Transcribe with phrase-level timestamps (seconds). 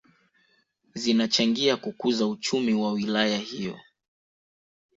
[0.95, 3.79] Zinachangia kukuza uchumi wa wilaya hiyo